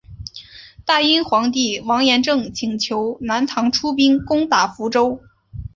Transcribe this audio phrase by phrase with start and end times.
[0.83, 5.21] 大殷皇帝王延政请求南唐出兵攻打福州。